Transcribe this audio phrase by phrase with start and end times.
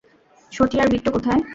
[0.51, 1.41] ছোটি আর বিট্টো কোথায়?